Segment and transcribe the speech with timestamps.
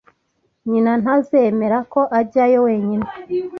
[0.69, 3.07] Nyina ntazemera ko ajyayo wenyine